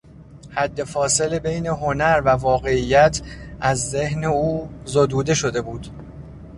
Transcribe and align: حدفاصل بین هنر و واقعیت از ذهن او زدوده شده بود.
حدفاصل 0.49 1.39
بین 1.39 1.67
هنر 1.67 2.21
و 2.25 2.29
واقعیت 2.29 3.21
از 3.59 3.89
ذهن 3.89 4.23
او 4.23 4.69
زدوده 4.85 5.33
شده 5.33 5.61
بود. 5.61 5.87